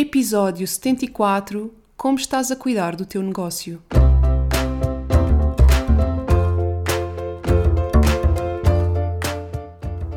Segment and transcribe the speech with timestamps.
[0.00, 3.82] Episódio 74 Como estás a cuidar do teu negócio?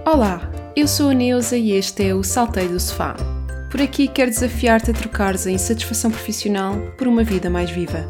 [0.06, 3.16] Olá, eu sou a Neuza e este é o Saltei do Sofá.
[3.72, 8.06] Por aqui quero desafiar-te a trocares a insatisfação profissional por uma vida mais viva.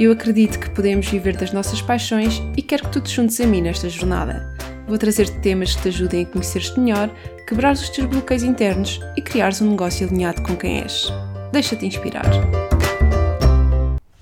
[0.00, 3.46] Eu acredito que podemos viver das nossas paixões e quero que tu te juntes a
[3.46, 4.51] mim nesta jornada.
[4.92, 7.08] Vou trazer-te temas que te ajudem a conhecer-te melhor,
[7.48, 11.10] quebrar os teus bloqueios internos e criares um negócio alinhado com quem és.
[11.50, 12.26] Deixa-te inspirar.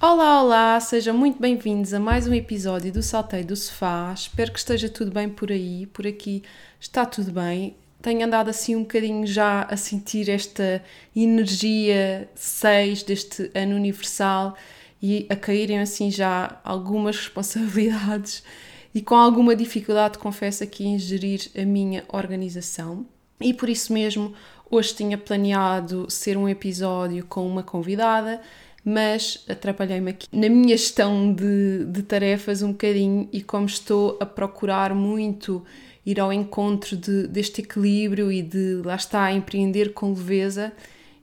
[0.00, 4.12] Olá, olá, sejam muito bem-vindos a mais um episódio do Saltei do Sofá.
[4.14, 6.44] Espero que esteja tudo bem por aí, por aqui
[6.78, 7.74] está tudo bem.
[8.00, 10.80] Tenho andado assim um bocadinho já a sentir esta
[11.16, 14.56] energia 6 deste ano universal
[15.02, 18.44] e a caírem assim já algumas responsabilidades
[18.94, 23.06] e com alguma dificuldade, confesso aqui, em gerir a minha organização.
[23.40, 24.34] E por isso mesmo,
[24.70, 28.40] hoje tinha planeado ser um episódio com uma convidada,
[28.84, 34.26] mas atrapalhei-me aqui na minha gestão de, de tarefas um bocadinho e como estou a
[34.26, 35.64] procurar muito
[36.04, 40.72] ir ao encontro de, deste equilíbrio e de lá está, empreender com leveza,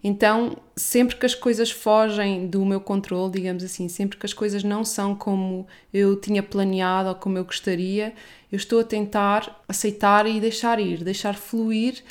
[0.08, 4.64] então, sempre que as coisas fogem do meu controle, digamos assim, sempre que as coisas
[4.64, 8.14] não são como eu tinha planeado ou como eu gostaria,
[8.50, 12.02] eu estou a tentar aceitar e deixar ir, deixar fluir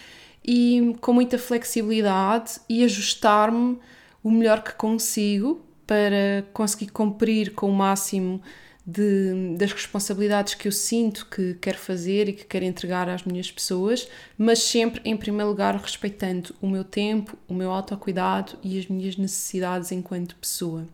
[0.44, 3.78] e com muita flexibilidade e ajustar-me
[4.22, 8.42] o melhor que consigo para conseguir cumprir com o máximo
[8.86, 13.50] de, das responsabilidades que eu sinto que quero fazer e que quero entregar às minhas
[13.50, 18.86] pessoas, mas sempre em primeiro lugar respeitando o meu tempo, o meu autocuidado e as
[18.86, 20.86] minhas necessidades enquanto pessoa.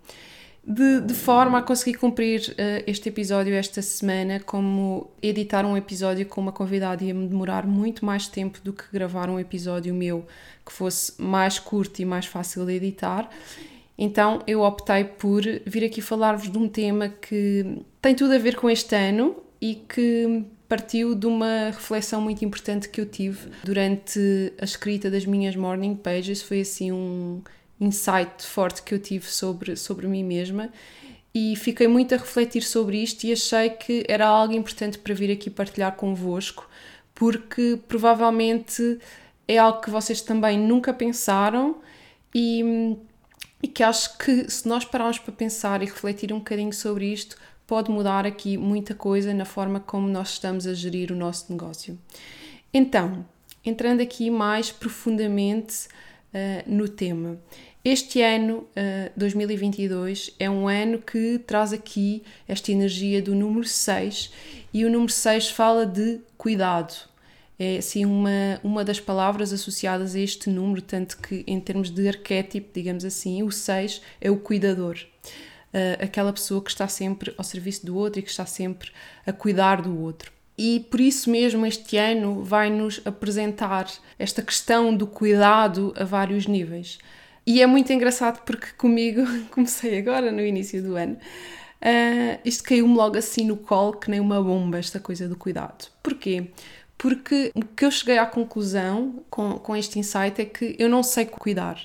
[0.65, 6.25] De, de, forma a conseguir cumprir uh, este episódio esta semana, como editar um episódio
[6.25, 10.25] com uma convidada ia-me demorar muito mais tempo do que gravar um episódio meu
[10.65, 13.29] que fosse mais curto e mais fácil de editar.
[14.05, 18.57] Então eu optei por vir aqui falar-vos de um tema que tem tudo a ver
[18.57, 24.19] com este ano e que partiu de uma reflexão muito importante que eu tive durante
[24.61, 26.43] a escrita das minhas morning pages.
[26.43, 27.43] Foi assim um
[27.81, 30.69] insight forte que eu tive sobre, sobre mim mesma
[31.33, 35.31] e fiquei muito a refletir sobre isto e achei que era algo importante para vir
[35.31, 36.69] aqui partilhar convosco,
[37.15, 38.99] porque provavelmente
[39.47, 41.77] é algo que vocês também nunca pensaram
[42.35, 42.97] e
[43.63, 47.37] e que acho que se nós pararmos para pensar e refletir um bocadinho sobre isto,
[47.67, 51.99] pode mudar aqui muita coisa na forma como nós estamos a gerir o nosso negócio.
[52.75, 53.25] Então,
[53.65, 55.87] entrando aqui mais profundamente
[56.35, 57.39] uh, no tema.
[57.85, 64.33] Este ano, uh, 2022, é um ano que traz aqui esta energia do número 6
[64.73, 66.95] e o número 6 fala de cuidado,
[67.63, 72.09] é assim uma, uma das palavras associadas a este número, tanto que em termos de
[72.09, 74.99] arquétipo, digamos assim, o 6 é o cuidador.
[75.73, 78.91] Uh, aquela pessoa que está sempre ao serviço do outro e que está sempre
[79.25, 80.33] a cuidar do outro.
[80.59, 83.87] E por isso mesmo este ano vai-nos apresentar
[84.19, 86.99] esta questão do cuidado a vários níveis.
[87.47, 92.95] E é muito engraçado porque comigo, comecei agora no início do ano, uh, isto caiu-me
[92.95, 95.89] logo assim no colo que nem uma bomba, esta coisa do cuidado.
[96.03, 96.51] Porquê?
[97.03, 101.03] Porque o que eu cheguei à conclusão com, com este insight é que eu não
[101.03, 101.77] sei cuidar.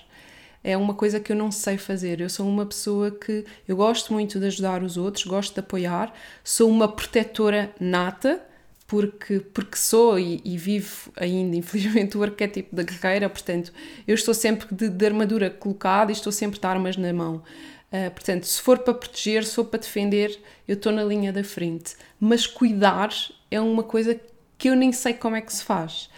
[0.64, 2.22] É uma coisa que eu não sei fazer.
[2.22, 6.14] Eu sou uma pessoa que eu gosto muito de ajudar os outros, gosto de apoiar,
[6.44, 8.40] sou uma protetora nata,
[8.86, 13.74] porque, porque sou e, e, vivo ainda, infelizmente, o arquétipo da guerreira, portanto,
[14.08, 17.42] eu estou sempre de, de armadura colocada e estou sempre de armas na mão.
[17.92, 21.44] Uh, portanto, se for para proteger, se for para defender, eu estou na linha da
[21.44, 21.96] frente.
[22.20, 23.10] Mas cuidar
[23.50, 24.20] é uma coisa
[24.57, 26.09] que eu nem sei como é que se faz.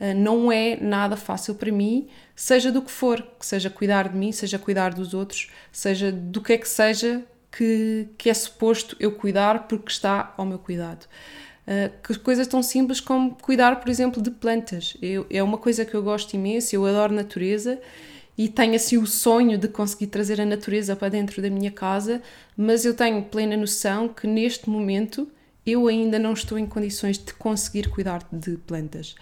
[0.00, 4.32] Uh, não é nada fácil para mim, seja do que for, seja cuidar de mim,
[4.32, 9.12] seja cuidar dos outros, seja do que é que seja que, que é suposto eu
[9.12, 11.06] cuidar porque está ao meu cuidado.
[11.66, 14.96] Uh, coisas tão simples como cuidar, por exemplo, de plantas.
[15.02, 17.80] Eu, é uma coisa que eu gosto imenso, eu adoro natureza
[18.38, 22.22] e tenho assim o sonho de conseguir trazer a natureza para dentro da minha casa,
[22.56, 25.26] mas eu tenho plena noção que neste momento
[25.66, 29.16] eu ainda não estou em condições de conseguir cuidar de plantas,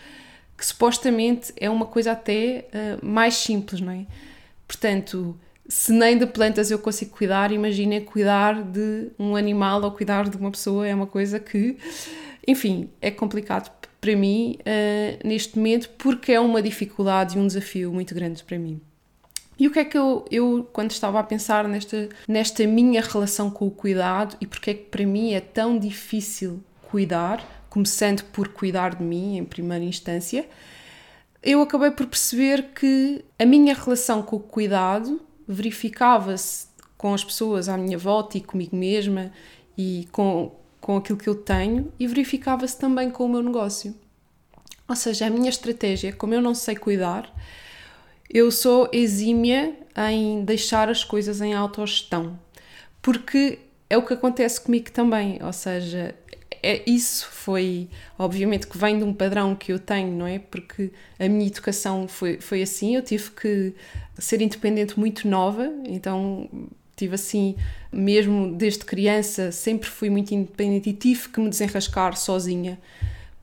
[0.57, 4.07] que supostamente é uma coisa até uh, mais simples, não é?
[4.69, 5.37] Portanto,
[5.67, 10.37] se nem de plantas eu consigo cuidar, imagine cuidar de um animal ou cuidar de
[10.37, 11.79] uma pessoa, é uma coisa que,
[12.47, 17.93] enfim, é complicado para mim uh, neste momento porque é uma dificuldade e um desafio
[17.93, 18.81] muito grande para mim.
[19.59, 23.51] E o que é que eu, eu quando estava a pensar nesta, nesta minha relação
[23.51, 28.49] com o cuidado e porque é que para mim é tão difícil cuidar, começando por
[28.49, 30.49] cuidar de mim em primeira instância,
[31.43, 37.69] eu acabei por perceber que a minha relação com o cuidado verificava-se com as pessoas
[37.69, 39.31] à minha volta e comigo mesma
[39.77, 43.95] e com, com aquilo que eu tenho e verificava-se também com o meu negócio.
[44.89, 47.31] Ou seja, a minha estratégia, como eu não sei cuidar,
[48.31, 49.75] eu sou exímia
[50.11, 52.39] em deixar as coisas em autogestão.
[53.01, 56.15] Porque é o que acontece comigo também, ou seja,
[56.63, 57.89] é, isso foi,
[58.19, 60.39] obviamente, que vem de um padrão que eu tenho, não é?
[60.39, 63.75] Porque a minha educação foi, foi assim, eu tive que
[64.19, 66.49] ser independente muito nova, então
[66.97, 67.55] tive assim,
[67.93, 72.79] mesmo desde criança, sempre fui muito independente e tive que me desenrascar sozinha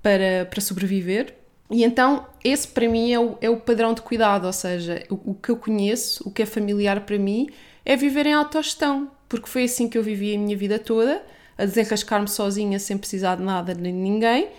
[0.01, 1.35] para, para sobreviver.
[1.71, 5.31] E então, esse para mim é o, é o padrão de cuidado, ou seja, o,
[5.31, 7.49] o que eu conheço, o que é familiar para mim,
[7.85, 11.23] é viver em autogestão, porque foi assim que eu vivi a minha vida toda,
[11.57, 14.49] a desenrascar-me sozinha sem precisar de nada nem de ninguém.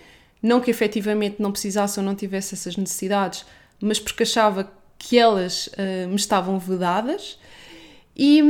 [0.43, 3.44] Não que efetivamente não precisasse ou não tivesse essas necessidades,
[3.81, 7.38] mas porque achava que elas uh, me estavam vedadas.
[8.17, 8.41] E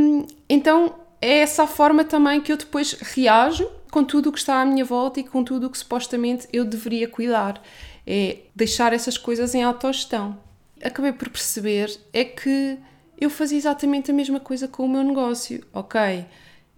[0.49, 4.61] então é essa a forma também que eu depois reajo com tudo o que está
[4.61, 7.63] à minha volta e com tudo o que supostamente eu deveria cuidar.
[8.07, 10.39] É deixar essas coisas em autogestão.
[10.83, 12.79] Acabei por perceber é que
[13.21, 15.65] eu fazia exatamente a mesma coisa com o meu negócio.
[15.73, 16.27] Ok,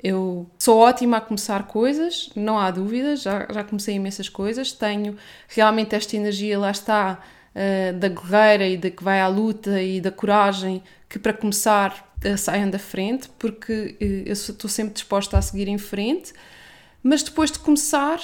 [0.05, 5.17] eu sou ótima a começar coisas, não há dúvidas, já, já comecei imensas coisas, tenho
[5.49, 7.23] realmente esta energia, lá está,
[7.55, 12.15] uh, da guerreira e da que vai à luta e da coragem, que para começar
[12.23, 16.35] uh, saiam da frente, porque uh, eu estou sempre disposta a seguir em frente,
[17.03, 18.21] mas depois de começar,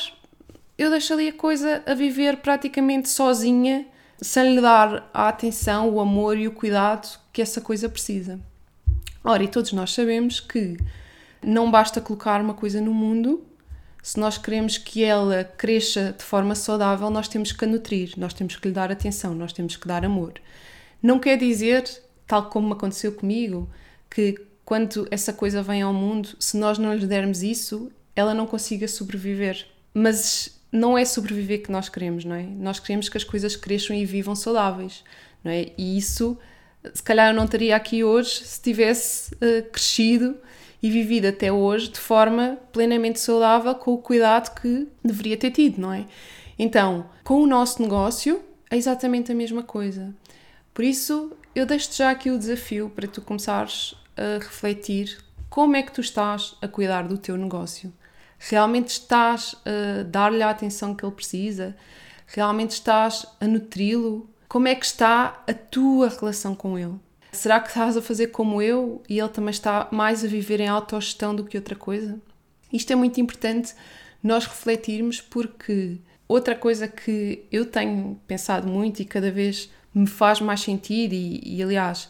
[0.81, 3.87] eu deixo ali a coisa a viver praticamente sozinha,
[4.19, 8.41] sem lhe dar a atenção, o amor e o cuidado que essa coisa precisa.
[9.23, 10.79] Ora, e todos nós sabemos que
[11.43, 13.45] não basta colocar uma coisa no mundo,
[14.03, 18.33] se nós queremos que ela cresça de forma saudável, nós temos que a nutrir, nós
[18.33, 20.33] temos que lhe dar atenção, nós temos que dar amor.
[21.03, 21.85] Não quer dizer,
[22.27, 23.69] tal como aconteceu comigo,
[24.09, 24.35] que
[24.65, 28.89] quando essa coisa vem ao mundo, se nós não lhe dermos isso, ela não consiga
[28.89, 29.67] sobreviver.
[29.93, 32.43] Mas não é sobreviver que nós queremos, não é?
[32.43, 35.05] Nós queremos que as coisas cresçam e vivam saudáveis,
[35.43, 35.73] não é?
[35.77, 36.39] E isso,
[36.95, 40.37] se calhar eu não estaria aqui hoje se tivesse uh, crescido
[40.83, 45.81] e vivido até hoje de forma plenamente saudável, com o cuidado que deveria ter tido,
[45.81, 46.07] não é?
[46.59, 50.15] Então, com o nosso negócio, é exatamente a mesma coisa.
[50.73, 55.19] Por isso, eu deixo-te já aqui o desafio para tu começares a refletir
[55.49, 57.93] como é que tu estás a cuidar do teu negócio.
[58.43, 61.77] Realmente estás a dar-lhe a atenção que ele precisa?
[62.27, 64.29] Realmente estás a nutri-lo?
[64.49, 66.95] Como é que está a tua relação com ele?
[67.31, 70.69] Será que estás a fazer como eu e ele também está mais a viver em
[70.69, 72.19] autogestão do que outra coisa?
[72.73, 73.75] Isto é muito importante
[74.23, 80.41] nós refletirmos porque outra coisa que eu tenho pensado muito e cada vez me faz
[80.41, 82.09] mais sentido e, e aliás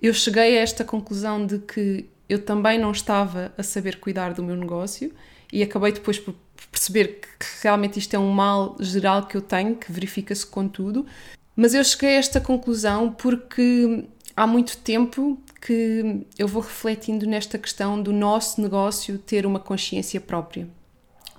[0.00, 4.42] eu cheguei a esta conclusão de que eu também não estava a saber cuidar do
[4.42, 5.12] meu negócio
[5.54, 6.34] e acabei depois por
[6.68, 11.06] perceber que realmente isto é um mal geral que eu tenho, que verifica-se com tudo.
[11.54, 14.04] Mas eu cheguei a esta conclusão porque
[14.36, 20.20] há muito tempo que eu vou refletindo nesta questão do nosso negócio ter uma consciência
[20.20, 20.66] própria.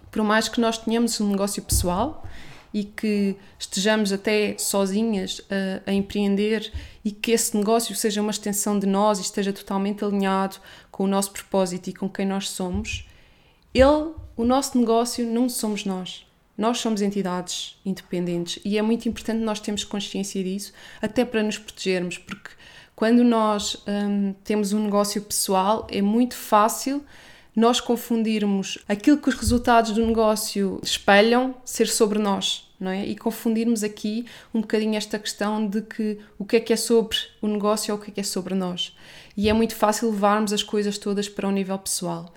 [0.09, 2.25] Por mais que nós tenhamos um negócio pessoal
[2.73, 6.71] e que estejamos até sozinhas a, a, empreender
[7.03, 10.55] e que esse negócio seja uma extensão de nós e esteja totalmente alinhado
[10.89, 13.05] com o nosso propósito e com quem nós somos,
[13.79, 16.25] ele, o nosso negócio, não somos nós.
[16.57, 21.57] Nós somos entidades independentes e é muito importante nós termos consciência disso, até para nos
[21.57, 22.51] protegermos, porque
[22.95, 27.03] quando nós hum, temos um negócio pessoal, é muito fácil
[27.53, 33.05] nós confundirmos aquilo que os resultados do negócio espelham ser sobre nós, não é?
[33.05, 37.17] E confundirmos aqui um bocadinho esta questão de que o que é que é sobre
[37.41, 38.95] o negócio ou o que é que é sobre nós.
[39.35, 42.33] E é muito fácil levarmos as coisas todas para o um nível pessoal.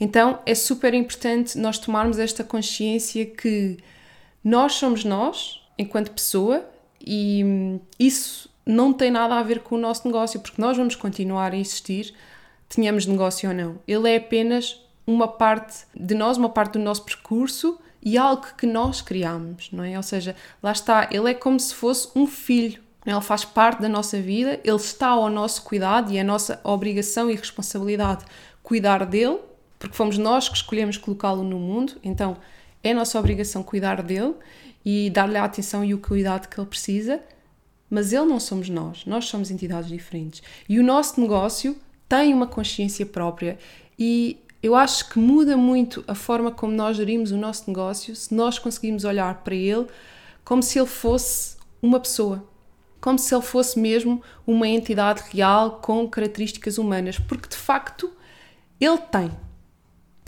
[0.00, 3.78] Então é super importante nós tomarmos esta consciência que
[4.42, 6.64] nós somos nós, enquanto pessoa,
[7.04, 10.94] e hum, isso não tem nada a ver com o nosso negócio, porque nós vamos
[10.94, 12.14] continuar a existir,
[12.68, 13.78] tenhamos negócio ou não.
[13.86, 18.66] Ele é apenas uma parte de nós, uma parte do nosso percurso e algo que
[18.66, 19.96] nós criamos, não é?
[19.96, 22.82] Ou seja, lá está, ele é como se fosse um filho.
[23.06, 26.60] Ele faz parte da nossa vida, ele está ao nosso cuidado e é a nossa
[26.62, 28.24] obrigação e responsabilidade
[28.62, 29.38] cuidar dele,
[29.78, 32.36] porque fomos nós que escolhemos colocá-lo no mundo, então
[32.82, 34.34] é nossa obrigação cuidar dele
[34.84, 37.20] e dar-lhe a atenção e o cuidado que ele precisa,
[37.90, 40.42] mas ele não somos nós, nós somos entidades diferentes.
[40.68, 41.76] E o nosso negócio
[42.08, 43.58] tem uma consciência própria
[43.98, 48.34] e eu acho que muda muito a forma como nós gerimos o nosso negócio se
[48.34, 49.86] nós conseguirmos olhar para ele
[50.44, 52.44] como se ele fosse uma pessoa.
[53.00, 58.10] como se ele fosse mesmo uma entidade real com características humanas, porque de facto
[58.80, 59.30] ele tem.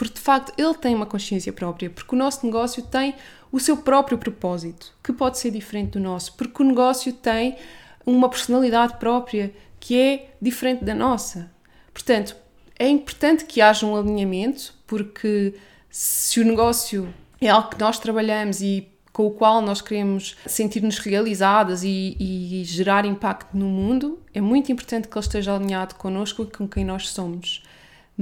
[0.01, 3.15] Porque de facto ele tem uma consciência própria, porque o nosso negócio tem
[3.53, 7.59] o seu próprio propósito, que pode ser diferente do nosso, porque o negócio tem
[8.07, 11.53] uma personalidade própria que é diferente da nossa.
[11.93, 12.35] Portanto,
[12.79, 15.55] é importante que haja um alinhamento, porque
[15.91, 20.97] se o negócio é algo que nós trabalhamos e com o qual nós queremos sentir-nos
[20.97, 26.45] realizadas e, e, gerar impacto no mundo, é muito importante que ele esteja alinhado connosco
[26.45, 27.63] e com quem nós somos.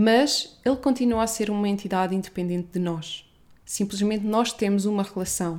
[0.00, 3.28] Mas ele continua a ser uma entidade independente de nós.
[3.64, 5.58] Simplesmente nós temos uma relação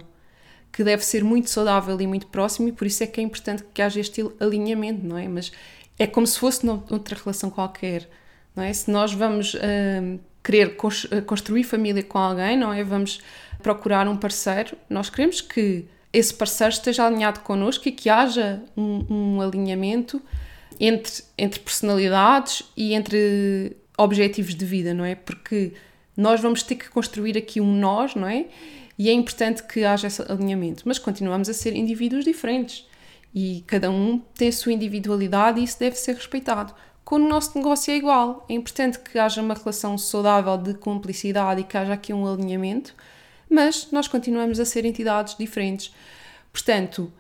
[0.72, 3.66] que deve ser muito saudável e muito próxima e por isso é que é importante
[3.74, 5.28] que haja este alinhamento, não é?
[5.28, 5.52] Mas
[5.98, 8.10] é como se fosse noutra relação qualquer,
[8.56, 8.72] não é?
[8.72, 10.78] Se nós vamos uh, querer
[11.26, 12.82] construir família com alguém, não é?
[12.82, 13.20] Vamos
[13.62, 19.06] procurar um parceiro, nós queremos que esse parceiro esteja alinhado connosco e que haja um,
[19.10, 20.22] um alinhamento
[20.80, 25.14] entre, entre personalidades e entre objetivos de vida, não é?
[25.14, 25.74] Porque
[26.16, 28.46] nós vamos ter que construir aqui um nós, não é?
[28.98, 32.88] E é importante que haja esse alinhamento, mas continuamos a ser indivíduos diferentes
[33.34, 36.74] e cada um tem a sua individualidade e isso deve ser respeitado.
[37.04, 41.62] Com o nosso negócio é igual, é importante que haja uma relação saudável de cumplicidade
[41.62, 42.94] e que haja aqui um alinhamento,
[43.50, 45.94] mas nós continuamos a ser entidades diferentes.
[46.52, 47.12] Portanto,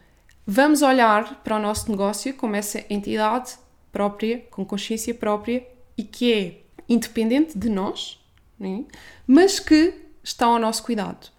[0.45, 3.53] vamos olhar para o nosso negócio como essa entidade
[3.91, 5.65] própria, com consciência própria
[5.97, 8.19] e que é independente de nós,
[8.59, 8.83] né?
[9.25, 9.93] mas que
[10.23, 11.29] está ao nosso cuidado.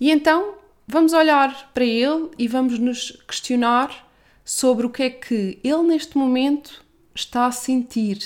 [0.00, 0.54] E então
[0.88, 4.08] vamos olhar para ele e vamos nos questionar
[4.44, 6.84] sobre o que é que ele neste momento
[7.14, 8.18] está a sentir.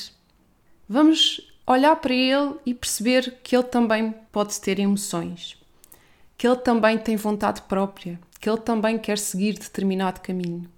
[0.88, 5.58] Vamos olhar para ele e perceber que ele também pode ter emoções
[6.36, 10.68] que ele também tem vontade própria, que ele também quer seguir determinado caminho.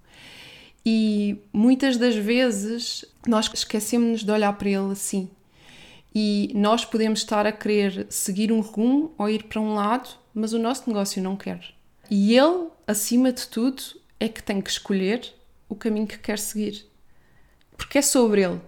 [0.84, 5.28] E muitas das vezes nós esquecemos de olhar para ele assim.
[6.18, 10.54] E nós podemos estar a querer seguir um rumo ou ir para um lado, mas
[10.54, 11.74] o nosso negócio não quer.
[12.10, 13.82] E ele, acima de tudo,
[14.18, 15.30] é que tem que escolher
[15.68, 16.86] o caminho que quer seguir.
[17.76, 18.62] Porque é sobre ele,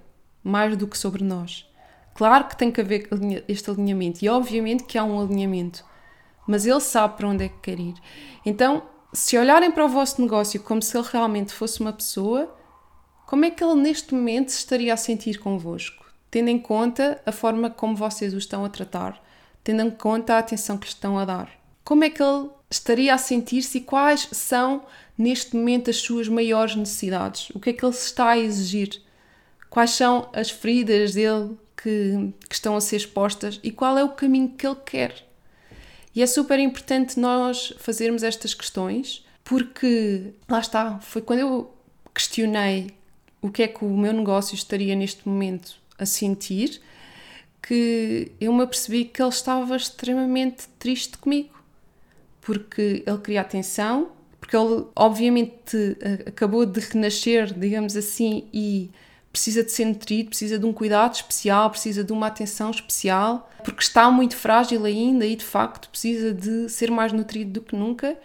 [0.44, 1.66] mais do que sobre nós.
[2.14, 3.08] Claro que tem que haver
[3.48, 5.82] este alinhamento, e obviamente que há um alinhamento,
[6.46, 7.94] mas ele sabe para onde é que quer ir.
[8.44, 12.54] Então, se olharem para o vosso negócio como se ele realmente fosse uma pessoa,
[13.26, 16.07] como é que ele neste momento se estaria a sentir convosco?
[16.30, 19.22] Tendo em conta a forma como vocês o estão a tratar,
[19.64, 21.50] tendo em conta a atenção que lhe estão a dar.
[21.84, 24.84] Como é que ele estaria a sentir-se e quais são
[25.16, 27.50] neste momento as suas maiores necessidades?
[27.54, 29.00] O que é que ele se está a exigir?
[29.70, 34.10] Quais são as feridas dele que, que estão a ser expostas e qual é o
[34.10, 35.26] caminho que ele quer?
[36.14, 41.74] E é super importante nós fazermos estas questões, porque lá está, foi quando eu
[42.14, 42.90] questionei
[43.40, 46.80] o que é que o meu negócio estaria neste momento a sentir
[47.62, 51.54] que eu me apercebi que ele estava extremamente triste comigo,
[52.40, 58.90] porque ele queria atenção, porque ele obviamente acabou de renascer, digamos assim, e
[59.30, 63.82] precisa de ser nutrido, precisa de um cuidado especial, precisa de uma atenção especial, porque
[63.82, 68.16] está muito frágil ainda e de facto precisa de ser mais nutrido do que nunca.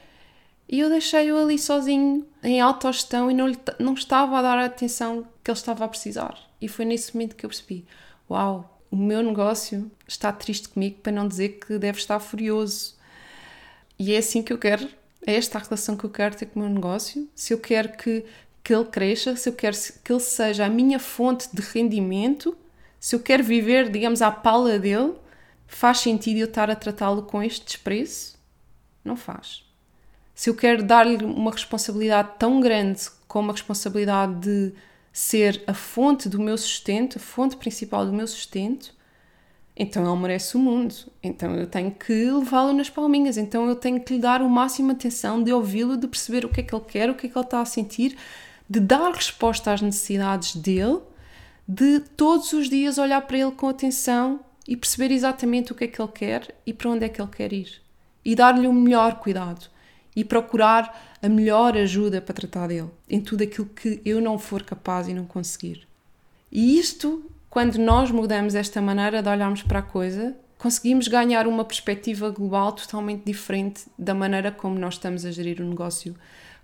[0.70, 4.66] E eu deixei-o ali sozinho, em autogestão, e não, lhe, não estava a dar a
[4.66, 6.36] atenção que ele estava a precisar.
[6.64, 7.86] E foi nesse momento que eu percebi:
[8.30, 12.96] Uau, o meu negócio está triste comigo, para não dizer que deve estar furioso.
[14.00, 14.88] E é assim que eu quero,
[15.26, 17.28] é esta a relação que eu quero ter com o meu negócio.
[17.36, 18.24] Se eu quero que
[18.64, 22.58] que ele cresça, se eu quero que ele seja a minha fonte de rendimento,
[22.98, 25.16] se eu quero viver, digamos, à pala dele,
[25.68, 28.36] faz sentido eu estar a tratá-lo com este desprezo?
[29.04, 29.66] Não faz.
[30.34, 34.74] Se eu quero dar-lhe uma responsabilidade tão grande como a responsabilidade de
[35.14, 38.92] ser a fonte do meu sustento, a fonte principal do meu sustento,
[39.76, 40.96] então ele merece o mundo.
[41.22, 43.38] Então eu tenho que levá-lo nas palminhas.
[43.38, 46.50] Então eu tenho que lhe dar o máximo de atenção, de ouvi-lo, de perceber o
[46.50, 48.18] que é que ele quer, o que é que ele está a sentir,
[48.68, 51.00] de dar resposta às necessidades dele,
[51.68, 55.88] de todos os dias olhar para ele com atenção e perceber exatamente o que é
[55.88, 57.82] que ele quer e para onde é que ele quer ir.
[58.26, 59.73] E dar-lhe o melhor cuidado
[60.16, 64.64] e procurar a melhor ajuda para tratar dele em tudo aquilo que eu não for
[64.64, 65.88] capaz e não conseguir.
[66.52, 71.66] E isto, quando nós mudamos esta maneira de olharmos para a coisa, conseguimos ganhar uma
[71.66, 76.16] perspectiva global totalmente diferente da maneira como nós estamos a gerir o negócio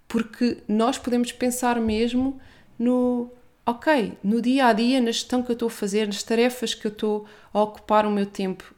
[0.09, 2.41] porque nós podemos pensar mesmo
[2.77, 3.29] no
[3.65, 6.87] ok, no dia a dia, na gestão que eu estou a fazer, nas tarefas que
[6.87, 8.73] eu estou a ocupar o meu tempo.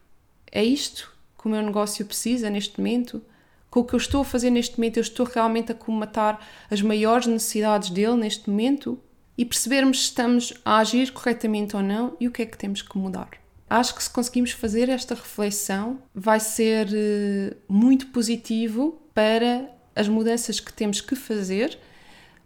[0.52, 1.10] É isto
[1.40, 3.24] que o meu negócio precisa neste momento?
[3.72, 6.82] Com o que eu estou a fazer neste momento, eu estou realmente a comatar as
[6.82, 9.00] maiores necessidades dele neste momento
[9.38, 12.82] e percebermos se estamos a agir corretamente ou não e o que é que temos
[12.82, 13.30] que mudar.
[13.70, 20.60] Acho que se conseguimos fazer esta reflexão, vai ser uh, muito positivo para as mudanças
[20.60, 21.80] que temos que fazer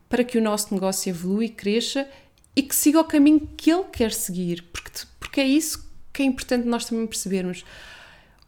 [0.07, 2.07] para que o nosso negócio evolua e cresça
[2.55, 6.25] e que siga o caminho que ele quer seguir, porque, porque é isso que é
[6.25, 7.65] importante nós também percebermos.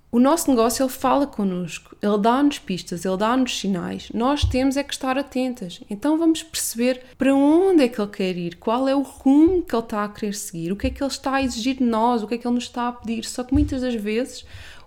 [0.10, 4.10] O nosso negócio ele fala connosco, ele dá-nos pistas, ele dá-nos sinais.
[4.14, 5.82] Nós temos é que estar atentas.
[5.90, 9.76] Então vamos perceber para onde é que ele quer ir, qual é o rumo que
[9.76, 12.24] ele está a querer seguir, o que é que ele está a exigir de nós,
[12.24, 13.26] o que é que ele nos está a pedir.
[13.26, 14.46] Só que muitas das vezes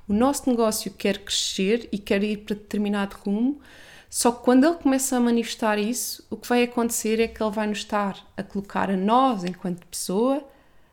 [0.09, 3.61] o nosso negócio quer crescer e quer ir para determinado rumo,
[4.09, 7.53] só que quando ele começa a manifestar isso, o que vai acontecer é que ele
[7.53, 10.43] vai nos estar a colocar a nós, enquanto pessoa,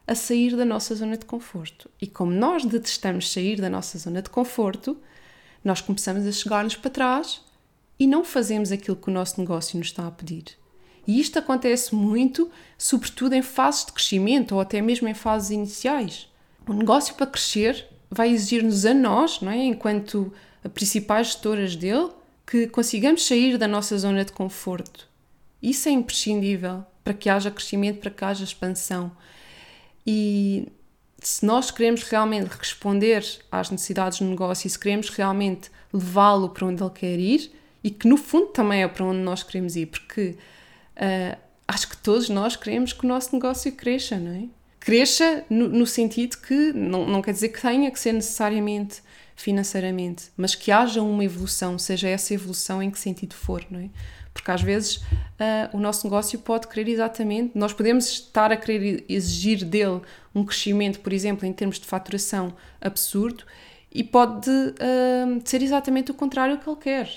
[0.08, 1.92] a sair da nossa zona de conforto.
[2.02, 4.98] E como nós detestamos sair da nossa zona de conforto,
[5.64, 7.42] nós começamos a chegar-nos para trás
[8.00, 10.46] e não fazemos aquilo que o nosso negócio nos está a pedir.
[11.06, 16.28] E isto acontece muito, sobretudo em fases de crescimento ou até mesmo em fases iniciais.
[16.68, 19.58] O negócio para crescer vai exigir-nos a nós, não é?
[19.66, 20.34] enquanto
[20.74, 22.10] principais gestoras dele,
[22.46, 25.08] que consigamos sair da nossa zona de conforto.
[25.62, 29.12] Isso é imprescindível para que haja crescimento, para que haja expansão.
[30.08, 30.72] E
[31.22, 36.66] se nós queremos realmente responder às necessidades do negócio e se queremos realmente levá-lo para
[36.66, 37.52] onde ele quer ir,
[37.84, 40.38] e que no fundo também é para onde nós queremos ir, porque
[40.96, 41.38] uh,
[41.68, 44.46] acho que todos nós queremos que o nosso negócio cresça, não é?
[44.80, 49.02] Cresça no, no sentido que não, não quer dizer que tenha que ser necessariamente
[49.36, 53.90] financeiramente, mas que haja uma evolução, seja essa evolução em que sentido for, não é?
[54.38, 59.03] Porque às vezes uh, o nosso negócio pode querer exatamente, nós podemos estar a querer
[59.10, 60.00] exigir dele
[60.34, 63.44] um crescimento, por exemplo, em termos de faturação absurdo,
[63.91, 67.10] e pode uh, ser exatamente o contrário que ele quer.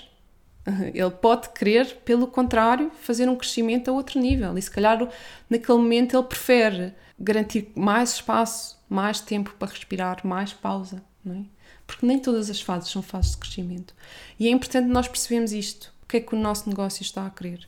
[0.95, 5.09] Ele pode querer, pelo contrário, fazer um crescimento a outro nível, e se calhar
[5.49, 11.61] naquele momento ele prefere garantir mais espaço, mais tempo para respirar, mais pausa, não é?
[11.87, 13.95] porque nem todas as fases são fases de crescimento.
[14.39, 17.67] E é importante nós percebermos isto, que é que o nosso negócio está a querer.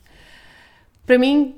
[1.07, 1.57] Para mim,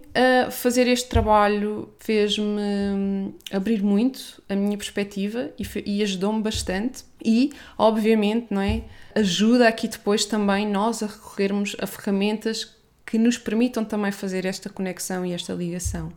[0.51, 5.51] fazer este trabalho fez-me hum, abrir muito a minha perspectiva
[5.85, 7.05] e, ajudou-me bastante.
[7.23, 8.85] E, obviamente, não é?
[9.15, 12.75] ajuda aqui depois também nós a recorrermos a ferramentas
[13.07, 16.13] que nos permitam também fazer esta conexão e esta ligação.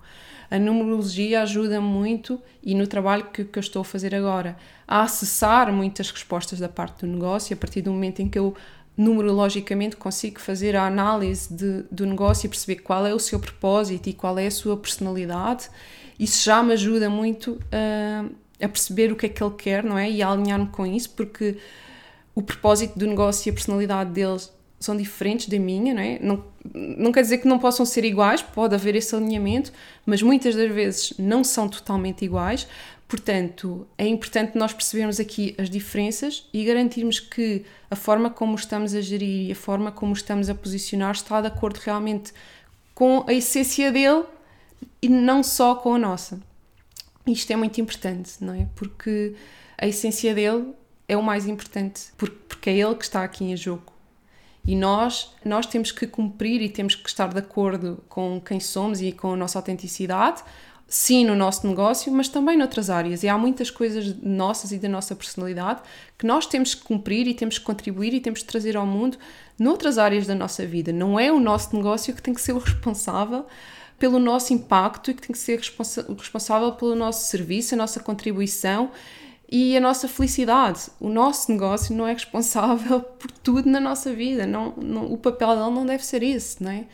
[0.50, 5.02] A numerologia ajuda muito e no trabalho que, que eu estou a fazer agora a
[5.02, 8.56] acessar muitas respostas da parte do negócio a partir do momento em que eu
[8.98, 14.10] numerologicamente consigo fazer a análise de, do negócio e perceber qual é o seu propósito
[14.10, 15.70] e qual é a sua personalidade.
[16.20, 18.26] Isso já me ajuda muito a,
[18.66, 20.10] a perceber o que é que ele quer, não é?
[20.10, 21.58] E a alinhar-me com isso, porque
[22.34, 26.20] o propósito do negócio e a personalidade deles são diferentes da minha, não é?
[26.20, 29.72] Não, não quer dizer que não possam ser iguais, pode haver esse alinhamento,
[30.06, 32.68] mas muitas das vezes não são totalmente iguais.
[33.08, 38.94] Portanto, é importante nós percebermos aqui as diferenças e garantirmos que a forma como estamos
[38.94, 42.34] a gerir e a forma como estamos a posicionar está de acordo realmente
[42.94, 44.26] com a essência dele
[45.02, 46.42] e não só com a nossa.
[47.26, 48.68] Isto é muito importante, não é?
[48.76, 49.36] Porque
[49.78, 50.74] a essência dele
[51.08, 53.98] é o mais importante, porque é ele que está aqui em jogo
[54.68, 59.02] e nós, nós temos que cumprir e temos que estar de acordo com quem somos
[59.02, 60.44] e com a nossa autenticidade,
[60.88, 63.22] sim no nosso negócio, mas também noutras áreas.
[63.22, 65.82] E há muitas coisas nossas e da nossa personalidade
[66.18, 69.18] que nós temos que cumprir e temos que contribuir e temos que trazer ao mundo
[69.60, 70.94] noutras áreas da nossa vida.
[70.94, 73.46] Não é o nosso negócio que tem que ser o responsável
[74.00, 78.00] pelo nosso impacto e que tem que ser responsa responsável pelo nosso serviço, a nossa
[78.00, 78.92] contribuição
[79.50, 80.90] e a nossa felicidade.
[81.00, 84.46] O nosso negócio não é responsável por tudo na nossa vida.
[84.46, 86.86] Não, não o papel dele não deve ser esse, não é?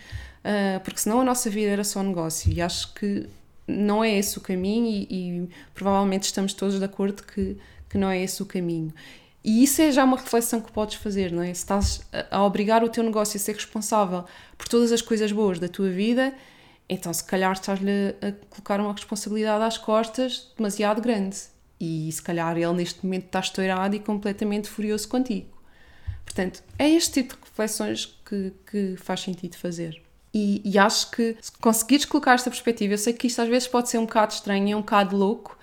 [0.44, 2.52] Uh, porque senão a nossa vida era só negócio.
[2.52, 3.28] E acho que
[3.67, 7.58] não é esse o caminho, e, e, provavelmente estamos todos de acordo que,
[7.89, 8.93] que não é esse o caminho.
[9.43, 11.47] E isso é já uma reflexão que podes fazer, não é?
[11.47, 14.23] Se estás a, obrigar o teu negócio a ser responsável
[14.58, 16.34] por todas as coisas boas da tua vida,
[16.88, 21.38] então se calhar estás-lhe a colocar uma responsabilidade às costas demasiado grande
[21.80, 25.49] e se calhar ele neste momento está estourado e completamente furioso contigo.
[26.23, 30.02] Portanto, é este tipo de reflexões que, que faz sentido fazer.
[30.34, 33.67] E, e, acho que se conseguires colocar esta perspectiva, eu sei que isto às vezes
[33.67, 35.58] pode ser um bocado estranho, é um bocado louco,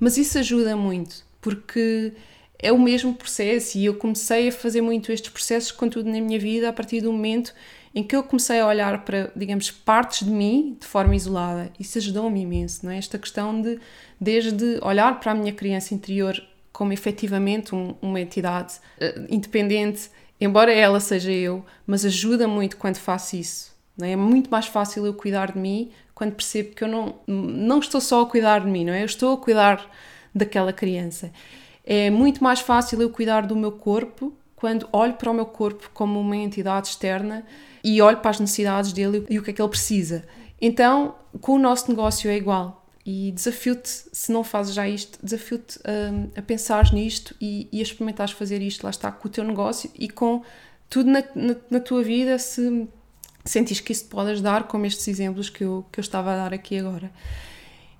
[0.00, 2.14] mas isso ajuda muito, porque
[2.58, 6.38] é o mesmo processo e eu comecei a fazer muito estes processos, contudo, na minha
[6.38, 7.52] vida, a partir do momento
[7.94, 11.70] em que eu comecei a olhar para, digamos, partes de mim de forma isolada.
[11.78, 12.98] Isso ajudou-me imenso, não é?
[12.98, 13.78] Esta questão de,
[14.20, 20.10] desde olhar para a minha criança interior como efetivamente um, uma entidade uh, independente,
[20.40, 23.73] embora ela seja eu, mas ajuda muito quando faço isso.
[23.96, 24.12] Não é?
[24.12, 28.00] é muito mais fácil eu cuidar de mim quando percebo que eu não, não estou
[28.00, 29.02] só a cuidar de mim, não é?
[29.02, 29.90] Eu estou a cuidar
[30.34, 31.32] daquela criança.
[31.84, 35.90] É muito mais fácil eu cuidar do meu corpo quando olho para o meu corpo
[35.92, 37.44] como uma entidade externa
[37.82, 40.24] e olho para as necessidades dele e o que é que ele precisa.
[40.60, 42.86] Então, com o nosso negócio é igual.
[43.04, 47.82] E desafio-te, se não fazes já isto, desafio-te um, a pensar nisto e, e a
[47.82, 50.42] experimentares fazer isto, lá está, com o teu negócio e com
[50.88, 52.88] tudo na, na, na tua vida, se
[53.44, 56.36] sentis que isso te pode ajudar, como estes exemplos que eu, que eu estava a
[56.36, 57.10] dar aqui agora.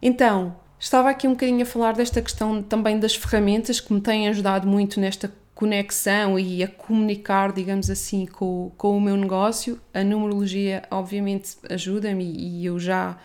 [0.00, 4.28] Então, estava aqui um bocadinho a falar desta questão também das ferramentas que me têm
[4.28, 9.80] ajudado muito nesta conexão e a comunicar, digamos assim, com, com o meu negócio.
[9.92, 13.16] A numerologia, obviamente, ajuda-me e eu já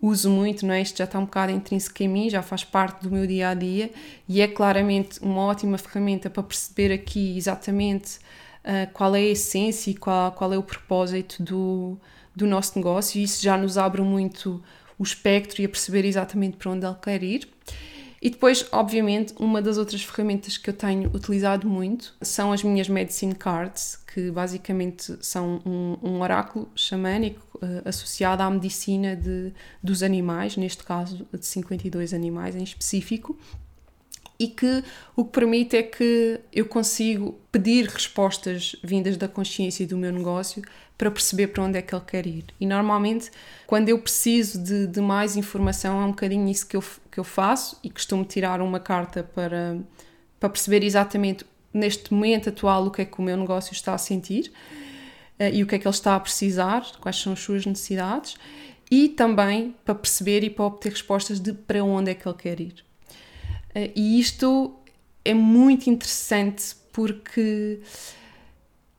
[0.00, 0.82] uso muito, não é?
[0.82, 3.54] Isto já está um bocado intrínseco em mim, já faz parte do meu dia a
[3.54, 3.90] dia
[4.28, 8.18] e é claramente uma ótima ferramenta para perceber aqui exatamente
[8.68, 11.98] uh, qual é a essência e qual, qual é o propósito do,
[12.36, 13.18] do nosso negócio.
[13.18, 14.62] E isso já nos abre muito
[14.98, 17.48] o espectro e a perceber exatamente para onde ele quer ir.
[18.20, 22.88] E depois, obviamente, uma das outras ferramentas que eu tenho utilizado muito são as minhas
[22.88, 30.02] Medicine Cards, que basicamente são um, um oráculo xamânico uh, associado à medicina de, dos
[30.02, 33.38] animais, neste caso de 52 animais em específico,
[34.38, 34.84] e que
[35.16, 40.62] o que permite é que eu consigo pedir respostas vindas da consciência do meu negócio
[40.96, 42.44] para perceber para onde é que ele quer ir.
[42.60, 43.30] E normalmente,
[43.66, 47.24] quando eu preciso de, de mais informação, é um bocadinho isso que eu, que eu
[47.24, 49.78] faço e costumo tirar uma carta para,
[50.38, 53.98] para perceber exatamente neste momento atual o que é que o meu negócio está a
[53.98, 54.52] sentir
[55.38, 58.36] uh, e o que é que ele está a precisar, quais são as suas necessidades
[58.90, 62.60] e também para perceber e para obter respostas de para onde é que ele quer
[62.60, 62.87] ir.
[63.74, 64.74] Uh, e isto
[65.24, 67.80] é muito interessante porque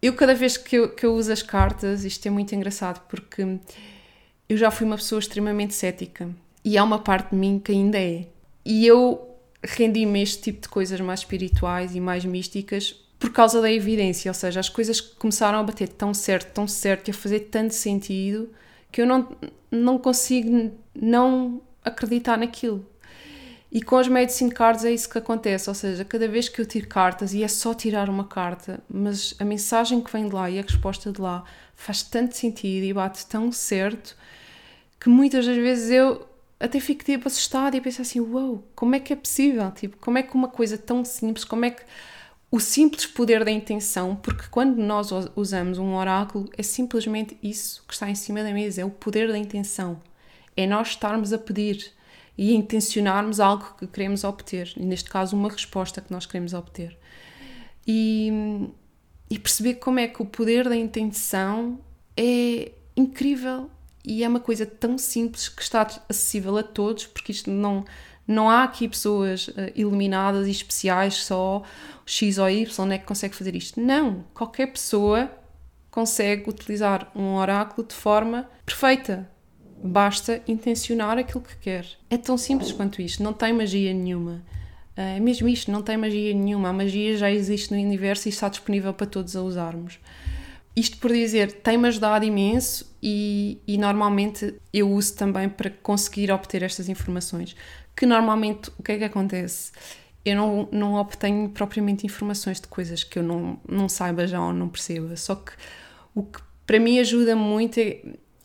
[0.02, 3.60] eu cada vez que eu, que eu uso as cartas, isto é muito engraçado porque
[4.48, 6.30] eu já fui uma pessoa extremamente cética
[6.64, 8.26] e há uma parte de mim que ainda é.
[8.66, 9.28] E eu
[9.64, 14.34] rendi-me este tipo de coisas mais espirituais e mais místicas por causa da evidência, ou
[14.34, 18.50] seja, as coisas começaram a bater tão certo, tão certo e a fazer tanto sentido
[18.90, 19.28] que eu não,
[19.70, 22.86] não consigo não acreditar naquilo.
[23.72, 26.66] E com as medicine cards é isso que acontece, ou seja, cada vez que eu
[26.66, 30.50] tiro cartas, e é só tirar uma carta, mas a mensagem que vem de lá
[30.50, 31.44] e a resposta de lá
[31.76, 34.18] faz tanto sentido e bate tão certo
[35.00, 36.28] que muitas das vezes eu
[36.60, 39.72] até fico tipo assustada e penso assim, uau, wow, como é que é possível?
[39.72, 41.84] Tipo, como é que uma coisa tão simples, como é que
[42.52, 47.94] o simples poder da intenção, porque quando nós usamos um oráculo é simplesmente isso que
[47.94, 50.02] está em cima da mesa, é o poder da intenção.
[50.58, 51.94] É nós estarmos a pedir
[52.40, 56.98] e intencionarmos algo que queremos obter, e neste caso uma resposta que nós queremos obter.
[57.86, 58.32] E,
[59.30, 61.78] e perceber como é que o poder da intenção
[62.16, 63.70] é incrível
[64.06, 67.84] e é uma coisa tão simples que está acessível a todos, porque isto não,
[68.26, 71.62] não há aqui pessoas uh, iluminadas e especiais, só
[72.06, 73.82] X ou Y é que consegue fazer isto.
[73.82, 75.30] Não, qualquer pessoa
[75.92, 79.30] consegue utilizar um oráculo de forma perfeita,
[79.82, 81.86] Basta intencionar aquilo que quer.
[82.10, 84.42] É tão simples quanto isto, não tem magia nenhuma.
[85.00, 86.70] Ah, mesmo isto, não tem magia nenhuma.
[86.70, 89.98] A magia já existe no universo e está disponível para todos a usarmos.
[90.76, 96.64] Isto por dizer, tem-me ajudado imenso e, e, normalmente eu uso também para conseguir obter
[96.64, 97.56] estas informações.
[97.96, 99.72] Que normalmente o que é que acontece?
[100.26, 104.52] Eu não, não obtenho propriamente informações de coisas que eu não, não saiba já ou
[104.52, 105.16] não perceba.
[105.16, 105.54] Só que
[106.14, 108.02] o que para mim ajuda muito é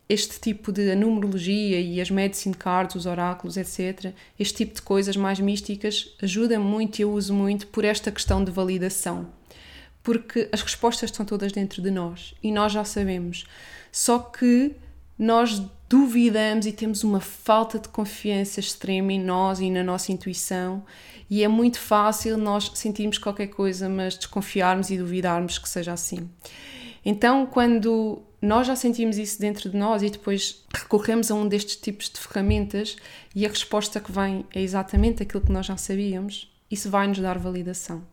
[0.08, 5.16] este tipo de numerologia e as medicine cards, os oráculos, etc., este tipo de coisas
[5.16, 9.26] mais místicas ajuda muito e eu uso muito por esta questão de validação.
[10.02, 13.46] Porque as respostas estão todas dentro de nós e nós já sabemos.
[13.90, 14.74] Só que
[15.18, 20.82] nós duvidamos e temos uma falta de confiança extrema em nós e na nossa intuição,
[21.30, 26.28] e é muito fácil nós sentirmos qualquer coisa, mas desconfiarmos e duvidarmos que seja assim.
[27.04, 31.76] Então, quando nós já sentimos isso dentro de nós e depois recorremos a um destes
[31.76, 32.96] tipos de ferramentas
[33.34, 37.18] e a resposta que vem é exatamente aquilo que nós já sabíamos, isso vai nos
[37.18, 38.04] dar validação.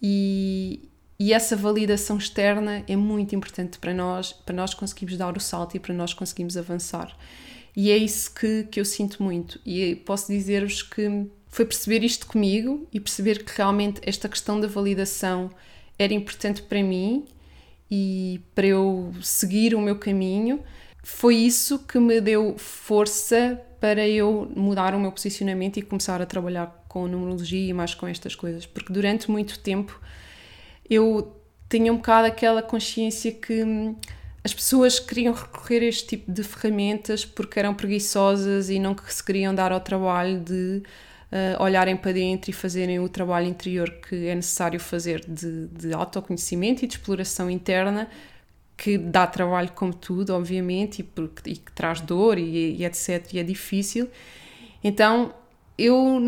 [0.00, 5.40] E, e essa validação externa é muito importante para nós, para nós conseguirmos dar o
[5.40, 7.16] salto e para nós conseguirmos avançar.
[7.76, 9.60] E é isso que, que eu sinto muito.
[9.64, 14.68] E posso dizer-vos que foi perceber isto comigo e perceber que realmente esta questão da
[14.68, 15.50] validação
[15.98, 17.26] era importante para mim
[17.90, 20.62] e para eu seguir o meu caminho.
[21.02, 26.26] Foi isso que me deu força para eu mudar o meu posicionamento e começar a
[26.26, 29.98] trabalhar com numerologia e mais com estas coisas, porque durante muito tempo
[30.88, 31.36] eu
[31.68, 33.96] tinha um bocado aquela consciência que hum,
[34.44, 39.12] as pessoas queriam recorrer a este tipo de ferramentas porque eram preguiçosas e não que
[39.12, 40.82] se queriam dar ao trabalho de
[41.32, 45.92] uh, olharem para dentro e fazerem o trabalho interior que é necessário fazer de, de
[45.92, 48.08] autoconhecimento e de exploração interna,
[48.76, 53.34] que dá trabalho como tudo, obviamente, e, porque, e que traz dor e, e etc.
[53.34, 54.08] E é difícil.
[54.82, 55.34] Então
[55.76, 56.20] eu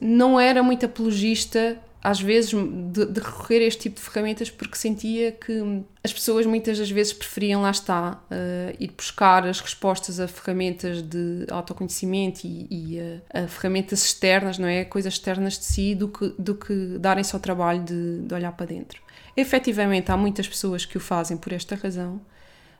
[0.00, 4.76] não era muito apologista às vezes de, de, recorrer a este tipo de ferramentas porque
[4.76, 10.20] sentia que as pessoas muitas das vezes preferiam lá está uh, ir buscar as respostas
[10.20, 14.84] a ferramentas de autoconhecimento e, e a, a, ferramentas externas, não é?
[14.84, 18.66] Coisas externas de si do que, do que darem-se ao trabalho de, de olhar para
[18.66, 19.02] dentro.
[19.36, 22.20] Efetivamente há muitas pessoas que o fazem por esta razão,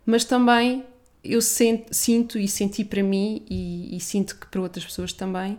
[0.07, 0.85] mas também
[1.24, 5.59] eu sento, sinto e senti para mim e, e sinto que para outras pessoas também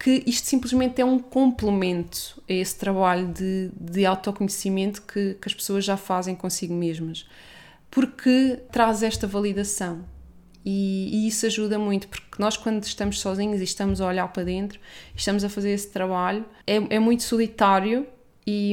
[0.00, 5.52] que isto simplesmente é um complemento a esse trabalho de, de autoconhecimento que, que as
[5.52, 7.28] pessoas já fazem consigo mesmas,
[7.90, 10.02] porque traz esta validação.
[10.64, 14.42] E, e, isso ajuda muito, porque nós, quando estamos sozinhos e estamos a olhar para
[14.42, 14.80] dentro,
[15.14, 18.06] estamos a fazer esse trabalho, é, é muito solitário
[18.46, 18.72] e,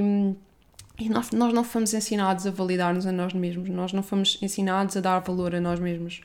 [0.97, 4.95] e nós, nós não fomos ensinados a validar-nos a nós mesmos, nós não fomos ensinados
[4.95, 6.21] a dar valor a nós mesmos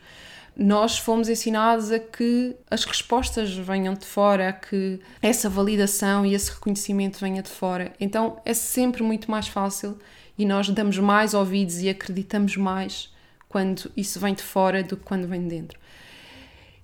[0.57, 6.35] nós fomos ensinados a que as respostas venham de fora, a que essa validação e
[6.35, 7.93] esse reconhecimento venha de fora.
[7.99, 9.99] Então é sempre muito mais fácil
[10.37, 13.11] e nós damos mais ouvidos e acreditamos mais
[13.49, 15.79] quando isso vem de fora do que quando vem de dentro.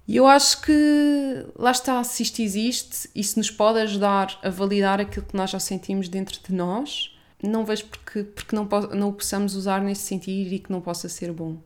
[0.07, 4.99] E eu acho que lá está, se isto existe, isso nos pode ajudar a validar
[5.01, 7.15] aquilo que nós já sentimos dentro de nós.
[7.43, 11.11] Não vejo porque, porque não, não o possamos usar nesse sentido e que não possa
[11.11, 11.59] ser bom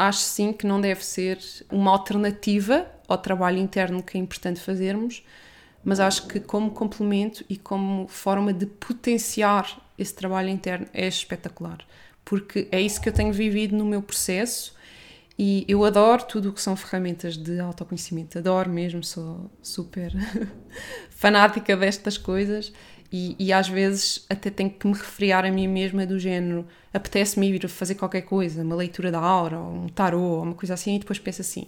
[0.00, 1.38] acho sim que não deve ser
[1.70, 5.22] uma alternativa ao trabalho interno que é importante fazermos,
[5.84, 11.86] mas acho que como complemento e como forma de potenciar esse trabalho interno é espetacular,
[12.24, 14.74] porque é isso que eu tenho vivido no meu processo
[15.38, 20.14] e eu adoro tudo o que são ferramentas de autoconhecimento, adoro mesmo, sou super
[21.10, 22.72] fanática destas coisas
[23.12, 27.50] e, e, às vezes até tenho que me refriar a mim mesma do género apetece-me
[27.50, 30.98] ir fazer qualquer coisa, uma leitura da aura, ou um tarô, uma coisa assim, e
[31.00, 31.66] depois penso assim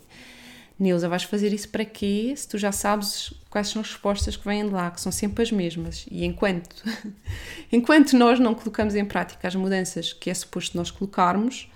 [0.78, 2.34] Neuza, vais fazer isso para quê?
[2.36, 5.42] Se tu já sabes quais são as respostas que vêm de lá, que são sempre
[5.42, 6.06] as mesmas.
[6.10, 6.84] E enquanto,
[7.70, 11.70] enquanto nós não colocamos em prática as mudanças que é suposto nós colocarmos,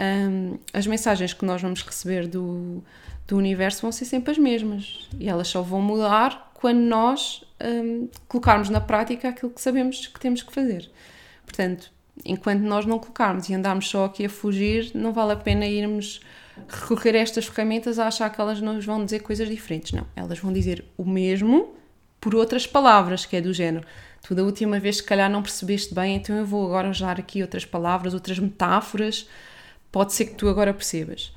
[0.00, 2.82] um, as mensagens que nós vamos receber do,
[3.26, 5.08] do universo vão ser sempre as mesmas.
[5.18, 10.20] E elas só vão mudar quando nós um, colocarmos na prática aquilo que sabemos que
[10.20, 10.90] temos que fazer.
[11.44, 11.90] Portanto,
[12.24, 16.20] enquanto nós não colocarmos e andarmos só aqui a fugir, não vale a pena irmos
[16.68, 19.92] recorrer a estas ferramentas a achar que elas nos vão dizer coisas diferentes.
[19.92, 21.74] Não, elas vão dizer o mesmo
[22.20, 23.86] por outras palavras, que é do género.
[24.22, 27.42] Tu da última vez, se calhar, não percebeste bem, então eu vou agora usar aqui
[27.42, 29.28] outras palavras, outras metáforas.
[29.92, 31.34] Pode ser que tu agora percebas.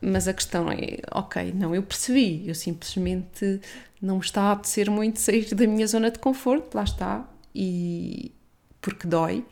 [0.00, 3.60] Mas a questão é, ok, não, eu percebi, eu simplesmente
[4.02, 8.32] não me está a apetecer muito sair da minha zona de conforto, lá está, e
[8.80, 9.46] porque dói,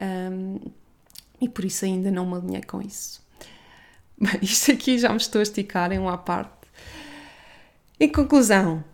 [0.00, 0.60] um,
[1.40, 3.20] e por isso ainda não me alinhei com isso.
[4.16, 6.52] Bem, isto aqui já me estou a esticar em uma parte.
[7.98, 8.84] Em conclusão,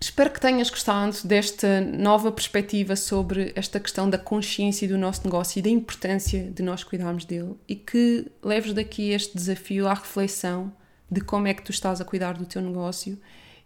[0.00, 5.58] espero que tenhas gostado desta nova perspectiva sobre esta questão da consciência do nosso negócio
[5.58, 10.72] e da importância de nós cuidarmos dele e que leves daqui este desafio à reflexão
[11.10, 13.18] de como é que tu estás a cuidar do teu negócio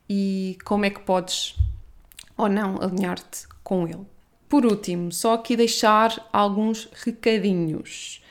[0.09, 1.57] e como é que podes
[2.37, 4.07] ou não alinhar-te com ele.
[4.49, 8.23] Por último, só aqui deixar alguns recadinhos.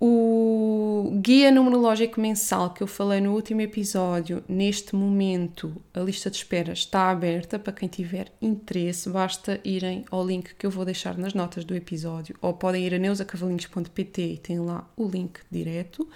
[0.00, 6.36] O guia numerológico mensal que eu falei no último episódio, neste momento a lista de
[6.36, 9.08] espera está aberta para quem tiver interesse.
[9.08, 12.94] Basta irem ao link que eu vou deixar nas notas do episódio ou podem ir
[12.94, 16.08] a neusacavalinhos.pt e tem lá o link direto.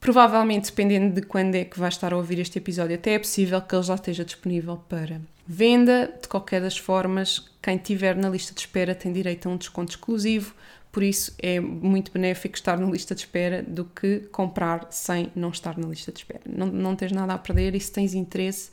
[0.00, 3.60] Provavelmente, dependendo de quando é que vai estar a ouvir este episódio, até é possível
[3.60, 6.10] que ele já esteja disponível para venda.
[6.20, 9.90] De qualquer das formas, quem estiver na lista de espera tem direito a um desconto
[9.90, 10.54] exclusivo,
[10.90, 15.50] por isso é muito benéfico estar na lista de espera do que comprar sem não
[15.50, 16.40] estar na lista de espera.
[16.46, 18.70] Não, não tens nada a perder e se tens interesse,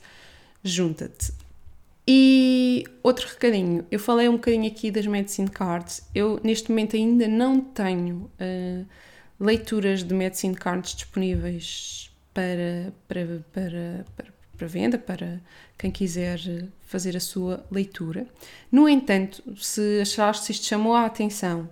[0.64, 1.32] junta-te.
[2.06, 6.02] E outro recadinho, eu falei um bocadinho aqui das Medicine Cards.
[6.14, 8.30] Eu neste momento ainda não tenho.
[8.40, 8.86] Uh,
[9.40, 15.40] leituras de Medicine Cards disponíveis para, para, para, para, para venda, para
[15.76, 16.40] quem quiser
[16.86, 18.26] fazer a sua leitura.
[18.70, 21.68] No entanto, se achaste que isto chamou a atenção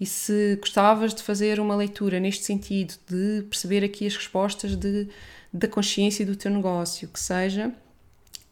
[0.00, 5.08] e se gostavas de fazer uma leitura neste sentido, de perceber aqui as respostas de,
[5.52, 7.70] da consciência do teu negócio, que seja,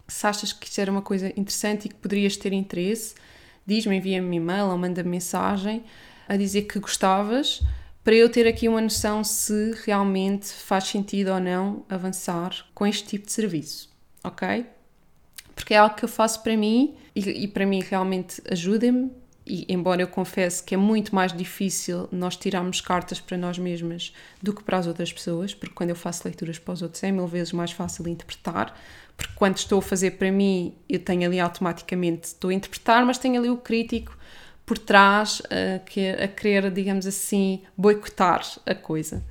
[0.07, 3.15] se achas que isto era uma coisa interessante e que poderias ter interesse,
[3.67, 5.85] diz-me, envia-me um e-mail ou manda -me mensagem
[6.29, 7.63] a dizer que gostavas,
[8.09, 13.07] para eu ter aqui uma noção se realmente faz sentido ou não avançar com este
[13.07, 13.95] tipo de serviço,
[14.25, 14.65] ok?
[15.55, 19.11] Porque é algo que eu faço para mim e, e para mim realmente ajuda-me.
[19.47, 24.15] E embora eu confesse que é muito mais difícil nós tirarmos cartas para nós mesmas
[24.43, 27.13] do que para as outras pessoas, porque quando eu faço leituras para os outros é
[27.13, 28.75] mil vezes mais fácil interpretar,
[29.19, 33.19] porque quando estou a fazer para mim eu tenho ali automaticamente, estou a interpretar, mas
[33.19, 34.17] tenho ali o crítico
[34.69, 39.25] por trás uh, que, a querer, digamos assim, boicotar a coisa.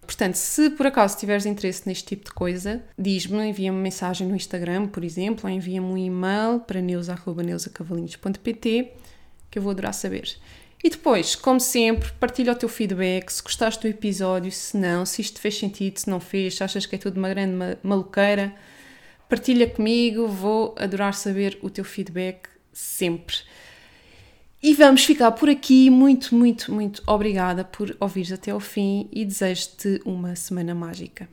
[0.00, 4.86] Portanto, se por acaso tiveres interesse neste tipo de coisa, diz-me, envia-me mensagem no Instagram,
[4.86, 8.92] por exemplo, ou envia-me um e-mail para neusa.neusacavalinhos.pt
[9.50, 10.36] que eu vou adorar saber.
[10.84, 15.20] E depois, como sempre, partilha o teu feedback, se gostaste do episódio, se não, se
[15.20, 18.54] isto fez sentido, se não fez, se achas que é tudo uma grande maluqueira,
[19.28, 23.34] partilha comigo, vou adorar saber o teu feedback sempre.
[24.62, 25.88] E vamos ficar por aqui.
[25.88, 31.28] Muito, muito, muito obrigada por ouvires até ao fim e desejo-te uma semana mágica.